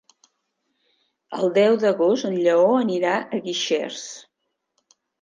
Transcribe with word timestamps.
El 1.41 1.53
deu 1.59 1.77
d'agost 1.85 2.31
en 2.31 2.35
Lleó 2.41 2.67
anirà 2.81 3.15
a 3.39 3.45
Guixers. 3.47 4.05